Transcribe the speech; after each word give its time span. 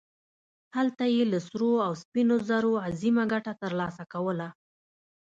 هلته 0.75 1.03
یې 1.15 1.23
له 1.31 1.39
سرو 1.47 1.73
او 1.87 1.91
سپینو 2.03 2.35
زرو 2.49 2.71
عظیمه 2.87 3.23
ګټه 3.33 3.53
ترلاسه 3.61 4.03
کوله. 4.13 4.47